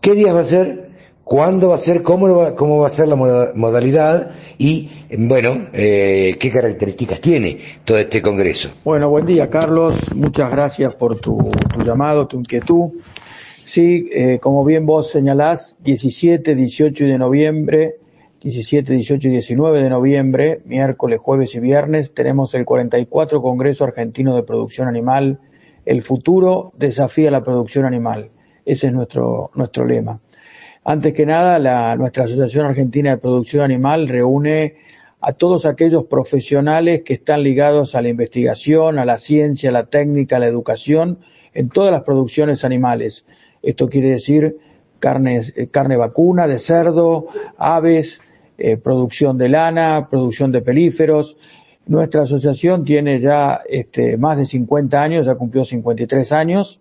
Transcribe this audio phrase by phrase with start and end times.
[0.00, 0.90] ¿qué días va a ser?
[1.24, 2.04] ¿Cuándo va a ser?
[2.04, 4.30] ¿Cómo va, cómo va a ser la modalidad?
[4.56, 8.70] Y, bueno, eh, ¿qué características tiene todo este Congreso?
[8.84, 9.96] Bueno, buen día, Carlos.
[10.14, 11.50] Muchas gracias por tu,
[11.84, 12.90] llamado, tu inquietud.
[13.64, 17.96] Sí, eh, como bien vos señalás, 17, 18 de noviembre,
[18.42, 24.36] 17, 18 y 19 de noviembre, miércoles, jueves y viernes, tenemos el 44 Congreso Argentino
[24.36, 25.40] de Producción Animal.
[25.86, 28.30] El futuro desafía la producción animal.
[28.66, 30.20] Ese es nuestro, nuestro lema.
[30.84, 34.74] Antes que nada, la, nuestra Asociación Argentina de Producción Animal reúne
[35.22, 39.86] a todos aquellos profesionales que están ligados a la investigación, a la ciencia, a la
[39.86, 41.20] técnica, a la educación
[41.54, 43.24] en todas las producciones animales.
[43.64, 44.56] Esto quiere decir
[44.98, 47.26] carne, eh, carne vacuna, de cerdo,
[47.58, 48.20] aves,
[48.58, 51.36] eh, producción de lana, producción de pelíferos.
[51.86, 56.80] Nuestra asociación tiene ya este, más de 50 años, ya cumplió 53 años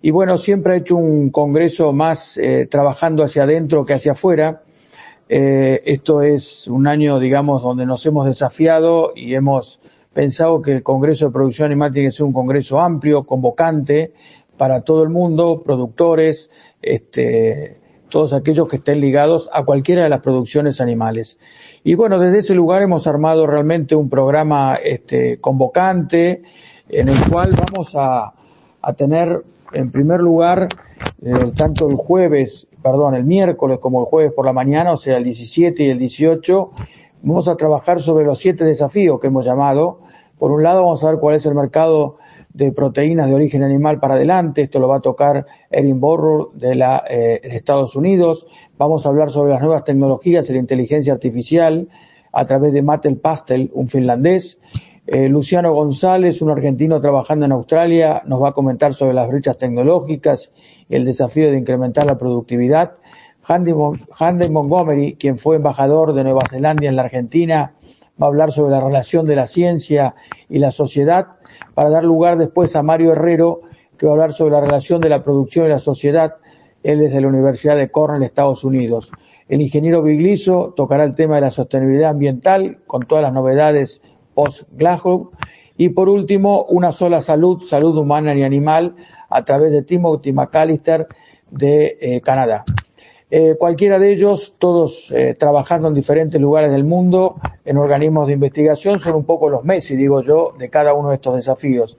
[0.00, 4.62] y bueno, siempre ha hecho un congreso más eh, trabajando hacia adentro que hacia afuera.
[5.28, 9.80] Eh, esto es un año, digamos, donde nos hemos desafiado y hemos
[10.12, 14.12] pensado que el Congreso de Producción Animal tiene que ser un congreso amplio, convocante
[14.58, 16.50] para todo el mundo, productores,
[16.82, 17.78] este,
[18.10, 21.38] todos aquellos que estén ligados a cualquiera de las producciones animales.
[21.84, 26.42] Y bueno, desde ese lugar hemos armado realmente un programa este, convocante
[26.88, 28.34] en el cual vamos a,
[28.82, 29.42] a tener
[29.72, 30.68] en primer lugar,
[31.22, 35.18] eh, tanto el jueves, perdón, el miércoles como el jueves por la mañana, o sea,
[35.18, 36.70] el 17 y el 18,
[37.22, 40.00] vamos a trabajar sobre los siete desafíos que hemos llamado.
[40.38, 42.18] Por un lado, vamos a ver cuál es el mercado
[42.52, 44.62] de proteínas de origen animal para adelante.
[44.62, 48.46] Esto lo va a tocar Erin Borro de, la, eh, Estados Unidos.
[48.76, 51.88] Vamos a hablar sobre las nuevas tecnologías y la inteligencia artificial
[52.32, 54.58] a través de Mattel Pastel, un finlandés.
[55.06, 59.56] Eh, Luciano González, un argentino trabajando en Australia, nos va a comentar sobre las brechas
[59.56, 60.50] tecnológicas
[60.88, 62.92] y el desafío de incrementar la productividad.
[63.48, 63.72] Handy,
[64.50, 67.72] Montgomery, quien fue embajador de Nueva Zelanda en la Argentina,
[68.20, 70.14] va a hablar sobre la relación de la ciencia
[70.48, 71.26] y la sociedad,
[71.74, 73.60] para dar lugar después a Mario Herrero,
[73.96, 76.34] que va a hablar sobre la relación de la producción y la sociedad.
[76.82, 79.10] Él es de la Universidad de Cornell, Estados Unidos.
[79.48, 84.00] El ingeniero Bigliso tocará el tema de la sostenibilidad ambiental con todas las novedades
[84.34, 85.30] post-Glasgow.
[85.76, 88.94] Y por último, una sola salud, salud humana y animal,
[89.30, 91.06] a través de Timothy McAllister
[91.50, 92.64] de eh, Canadá.
[93.30, 97.34] Eh, cualquiera de ellos, todos eh, trabajando en diferentes lugares del mundo,
[97.64, 101.16] en organismos de investigación, son un poco los Messi, digo yo, de cada uno de
[101.16, 101.98] estos desafíos.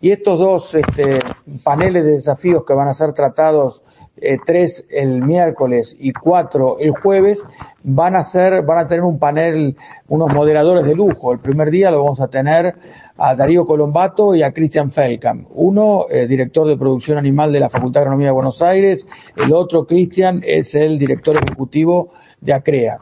[0.00, 1.18] Y estos dos este,
[1.62, 3.82] paneles de desafíos que van a ser tratados
[4.16, 7.42] eh, tres el miércoles y cuatro el jueves,
[7.82, 9.76] van a ser, van a tener un panel,
[10.08, 11.32] unos moderadores de lujo.
[11.32, 12.74] El primer día lo vamos a tener
[13.16, 15.48] a Darío Colombato y a Christian Felkamp.
[15.54, 19.06] Uno, eh, director de producción animal de la Facultad de Agronomía de Buenos Aires,
[19.36, 22.98] el otro, Christian, es el director ejecutivo de ACREA.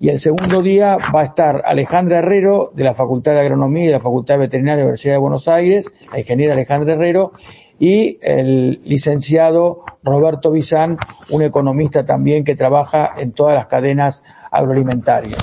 [0.00, 3.86] Y el segundo día va a estar Alejandra Herrero, de la Facultad de Agronomía y
[3.88, 7.32] de la Facultad de Veterinaria de la Universidad de Buenos Aires, la ingeniera Alejandra Herrero,
[7.78, 10.96] y el licenciado Roberto Bizán,
[11.30, 15.42] un economista también que trabaja en todas las cadenas agroalimentarias.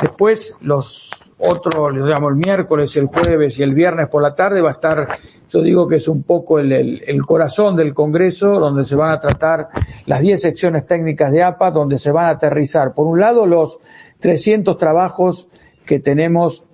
[0.00, 4.70] Después, los otros, digamos, el miércoles, el jueves y el viernes por la tarde va
[4.70, 5.06] a estar,
[5.48, 9.20] yo digo que es un poco el, el, corazón del Congreso, donde se van a
[9.20, 9.68] tratar
[10.06, 13.78] las 10 secciones técnicas de APA, donde se van a aterrizar, por un lado, los
[14.20, 15.48] 300 trabajos
[15.86, 16.67] que tenemos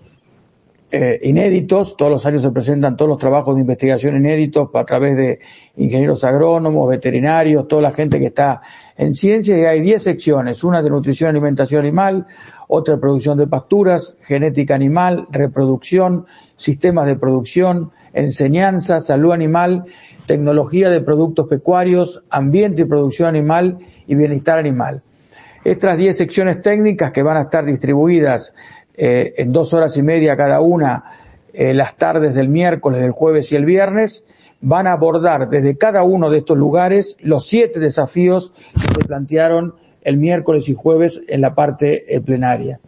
[0.97, 5.17] eh, inéditos, todos los años se presentan todos los trabajos de investigación inéditos a través
[5.17, 5.41] de
[5.75, 8.63] ingenieros agrónomos, veterinarios, toda la gente que está
[8.97, 9.59] en ciencia.
[9.59, 12.27] Y hay 10 secciones, una de nutrición, alimentación animal,
[12.69, 19.87] otra de producción de pasturas, genética animal, reproducción, sistemas de producción, enseñanza, salud animal,
[20.29, 25.03] tecnología de productos pecuarios, ambiente y producción animal y bienestar animal.
[25.65, 28.55] Estas 10 secciones técnicas que van a estar distribuidas
[28.97, 31.05] eh, en dos horas y media cada una
[31.53, 34.25] eh, las tardes del miércoles, del jueves y el viernes,
[34.61, 39.75] van a abordar desde cada uno de estos lugares los siete desafíos que se plantearon
[40.03, 42.81] el miércoles y jueves en la parte eh, plenaria.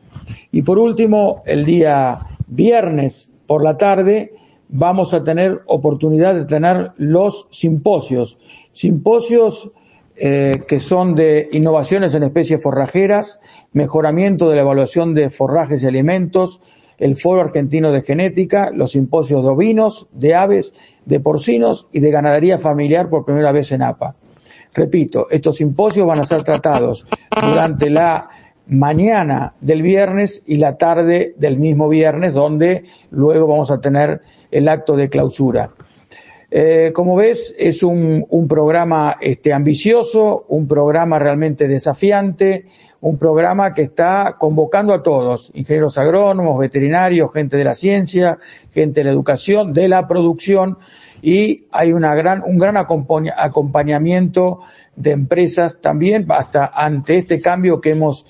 [0.51, 4.33] Y por último, el día viernes por la tarde
[4.69, 8.39] vamos a tener oportunidad de tener los simposios.
[8.73, 9.71] Simposios
[10.19, 13.39] eh, que son de innovaciones en especies forrajeras,
[13.73, 16.61] mejoramiento de la evaluación de forrajes y alimentos,
[16.99, 20.73] el Foro Argentino de Genética, los simposios de ovinos, de aves,
[21.05, 24.17] de porcinos y de ganadería familiar por primera vez en APA.
[24.73, 28.31] Repito, estos simposios van a ser tratados durante la
[28.67, 34.69] mañana del viernes y la tarde del mismo viernes, donde luego vamos a tener el
[34.69, 35.71] acto de clausura.
[36.59, 42.65] Eh, como ves, es un, programa este, ambicioso, un programa realmente desafiante,
[43.03, 48.39] un programa que está convocando a todos, ingenieros agrónomos, veterinarios, gente de la ciencia,
[48.73, 50.79] gente de la educación, de la producción,
[51.21, 54.61] y hay gran, un gran acompañamiento
[54.95, 58.25] de empresas también hasta ante este cambio que hemos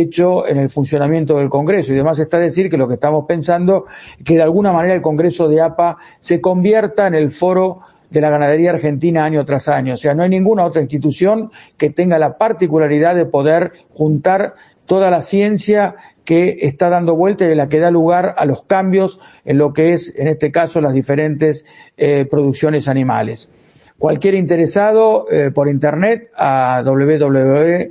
[0.00, 1.92] hecho en el funcionamiento del Congreso.
[1.92, 3.84] Y además está decir que lo que estamos pensando
[4.18, 7.80] es que de alguna manera el Congreso de APA se convierta en el foro
[8.10, 9.94] de la ganadería argentina año tras año.
[9.94, 14.54] O sea, no hay ninguna otra institución que tenga la particularidad de poder juntar
[14.86, 15.94] toda la ciencia
[16.24, 19.72] que está dando vuelta y de la que da lugar a los cambios en lo
[19.72, 21.64] que es, en este caso, las diferentes
[21.96, 23.50] eh, producciones animales.
[23.98, 27.82] Cualquier interesado eh, por internet a www.apa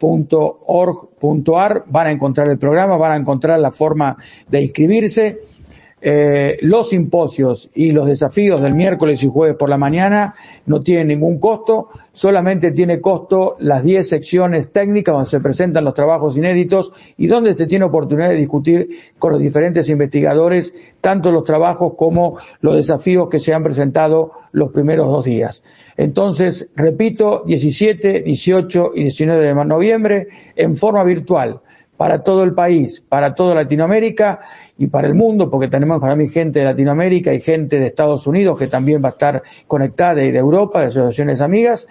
[0.00, 4.16] .org.ar van a encontrar el programa, van a encontrar la forma
[4.48, 5.36] de inscribirse.
[6.02, 10.34] Eh, los simposios y los desafíos del miércoles y jueves por la mañana
[10.66, 15.94] no tienen ningún costo, solamente tiene costo las 10 secciones técnicas donde se presentan los
[15.94, 21.44] trabajos inéditos y donde se tiene oportunidad de discutir con los diferentes investigadores tanto los
[21.44, 25.62] trabajos como los desafíos que se han presentado los primeros dos días.
[25.96, 31.60] Entonces, repito, 17, 18 y 19 de noviembre en forma virtual
[32.00, 34.40] para todo el país, para toda Latinoamérica
[34.78, 38.26] y para el mundo, porque tenemos para mí gente de Latinoamérica y gente de Estados
[38.26, 41.86] Unidos que también va a estar conectada y de Europa, de asociaciones amigas.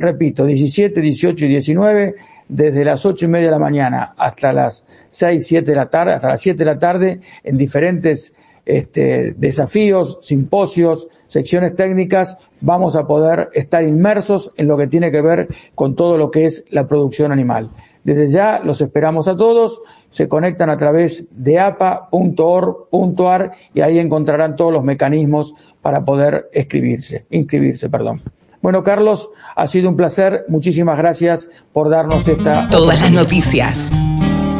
[0.00, 2.14] Repito, 17, 18 y 19,
[2.48, 6.14] desde las ocho y media de la mañana hasta las 6, 7 de la tarde,
[6.14, 8.34] hasta las 7 de la tarde, en diferentes
[8.64, 15.22] este, desafíos, simposios, secciones técnicas, vamos a poder estar inmersos en lo que tiene que
[15.22, 15.46] ver
[15.76, 17.68] con todo lo que es la producción animal.
[18.06, 19.82] Desde ya los esperamos a todos,
[20.12, 27.26] se conectan a través de apa.org.ar y ahí encontrarán todos los mecanismos para poder escribirse,
[27.30, 28.20] inscribirse, perdón.
[28.62, 30.44] Bueno, Carlos, ha sido un placer.
[30.46, 32.68] Muchísimas gracias por darnos esta.
[32.68, 33.92] Todas las noticias,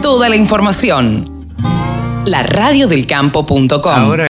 [0.02, 1.46] toda la información.
[2.26, 4.16] La radiodelcampo.com.